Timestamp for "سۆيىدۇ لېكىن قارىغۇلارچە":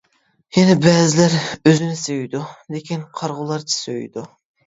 2.03-3.77